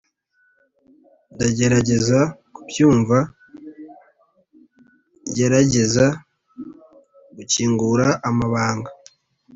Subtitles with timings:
[1.33, 2.19] ndagerageza
[2.53, 3.17] kubyumva,
[5.35, 6.05] gerageza
[7.35, 8.89] gukingura amabanga,